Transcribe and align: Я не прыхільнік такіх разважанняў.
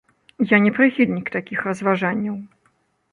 Я 0.51 0.57
не 0.63 0.69
прыхільнік 0.77 1.29
такіх 1.35 1.59
разважанняў. 1.67 2.41